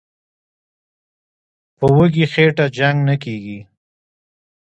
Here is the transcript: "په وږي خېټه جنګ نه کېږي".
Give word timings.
"په 1.77 1.85
وږي 1.95 2.25
خېټه 2.33 2.65
جنګ 2.77 2.97
نه 3.07 3.15
کېږي". 3.23 3.59